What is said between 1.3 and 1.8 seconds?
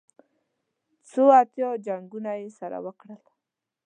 اتیا